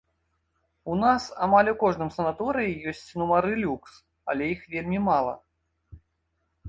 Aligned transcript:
У 0.93 0.95
нас 1.01 1.23
амаль 1.47 1.67
у 1.73 1.75
кожным 1.83 2.09
санаторыі 2.15 2.79
ёсць 2.93 3.03
нумары 3.23 3.53
люкс, 3.63 3.93
але 4.35 4.43
іх 4.55 4.61
вельмі 4.73 4.99
мала. 5.09 5.33